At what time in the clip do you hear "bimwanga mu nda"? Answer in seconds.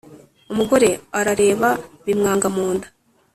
2.05-2.87